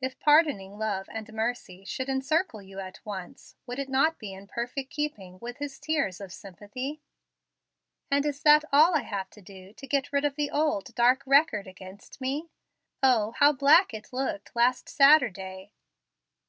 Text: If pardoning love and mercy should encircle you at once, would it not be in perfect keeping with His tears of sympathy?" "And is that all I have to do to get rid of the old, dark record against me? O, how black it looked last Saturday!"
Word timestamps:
If 0.00 0.18
pardoning 0.18 0.78
love 0.80 1.08
and 1.12 1.32
mercy 1.32 1.84
should 1.84 2.08
encircle 2.08 2.60
you 2.60 2.80
at 2.80 2.98
once, 3.06 3.54
would 3.66 3.78
it 3.78 3.88
not 3.88 4.18
be 4.18 4.32
in 4.32 4.48
perfect 4.48 4.90
keeping 4.90 5.38
with 5.38 5.58
His 5.58 5.78
tears 5.78 6.20
of 6.20 6.32
sympathy?" 6.32 7.02
"And 8.10 8.26
is 8.26 8.42
that 8.42 8.64
all 8.72 8.96
I 8.96 9.02
have 9.02 9.30
to 9.30 9.40
do 9.40 9.72
to 9.74 9.86
get 9.86 10.12
rid 10.12 10.24
of 10.24 10.34
the 10.34 10.50
old, 10.50 10.92
dark 10.96 11.22
record 11.24 11.68
against 11.68 12.20
me? 12.20 12.50
O, 13.00 13.30
how 13.38 13.52
black 13.52 13.94
it 13.94 14.12
looked 14.12 14.56
last 14.56 14.88
Saturday!" 14.88 15.70